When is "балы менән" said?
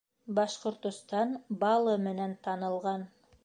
1.65-2.37